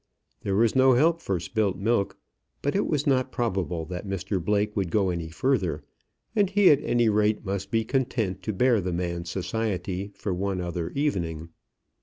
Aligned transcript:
There 0.41 0.55
was 0.55 0.75
no 0.75 0.93
help 0.93 1.21
for 1.21 1.39
spilt 1.39 1.77
milk; 1.77 2.17
but 2.63 2.75
it 2.75 2.87
was 2.87 3.05
not 3.05 3.31
probable 3.31 3.85
that 3.85 4.07
Mr 4.07 4.43
Blake 4.43 4.75
would 4.75 4.89
go 4.89 5.11
any 5.11 5.29
further, 5.29 5.83
and 6.35 6.49
he 6.49 6.71
at 6.71 6.83
any 6.83 7.07
rate 7.07 7.45
must 7.45 7.69
be 7.69 7.85
content 7.85 8.41
to 8.41 8.51
bear 8.51 8.81
the 8.81 8.93
man's 8.93 9.29
society 9.29 10.11
for 10.15 10.33
one 10.33 10.59
other 10.59 10.89
evening. 10.95 11.49